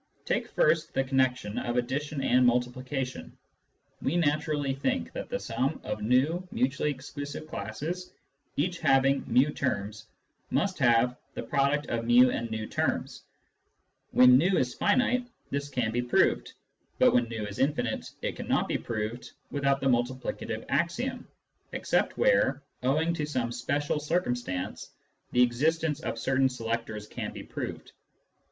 Take 0.25 0.47
first 0.47 0.95
the 0.95 1.03
connection 1.03 1.59
of 1.59 1.77
addition 1.77 2.23
and 2.23 2.43
multiplication. 2.43 3.37
We 4.01 4.17
naturally 4.17 4.73
think 4.73 5.11
that 5.13 5.29
the 5.29 5.39
sum 5.39 5.79
of 5.83 5.99
v 5.99 6.39
mutually 6.51 6.89
exclusive 6.89 7.47
classes, 7.47 8.11
each 8.57 8.79
having 8.79 9.21
fj, 9.25 9.55
terms, 9.55 10.07
must 10.49 10.79
have 10.79 11.17
pXv 11.37 12.71
terms. 12.71 13.21
When 14.09 14.39
v 14.39 14.45
is 14.57 14.73
finite, 14.73 15.27
this 15.51 15.69
can 15.69 15.91
be 15.91 16.01
proved. 16.01 16.53
But 16.97 17.13
when 17.13 17.27
v 17.29 17.35
is 17.35 17.59
infinite, 17.59 18.09
it 18.23 18.35
cannot 18.35 18.67
be 18.67 18.79
proved 18.79 19.29
without 19.51 19.81
the 19.81 19.85
multiplicative 19.85 20.65
axiom, 20.67 21.27
except 21.73 22.17
where, 22.17 22.63
owing 22.81 23.13
to 23.13 23.27
some 23.27 23.51
special 23.51 23.99
cir 23.99 24.19
cumstance, 24.21 24.89
the 25.31 25.43
existence 25.43 25.99
of 25.99 26.17
certain 26.17 26.49
selectors 26.49 27.05
can 27.07 27.31
be 27.31 27.43
proved. 27.43 27.91